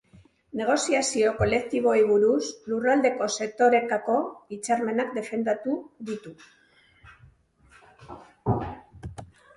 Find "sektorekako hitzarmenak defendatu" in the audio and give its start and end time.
3.41-5.77